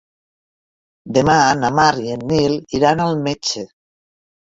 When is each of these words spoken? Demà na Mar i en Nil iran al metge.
Demà 1.19 1.35
na 1.61 1.71
Mar 1.81 1.91
i 2.07 2.17
en 2.17 2.27
Nil 2.35 2.59
iran 2.81 3.07
al 3.09 3.25
metge. 3.31 3.71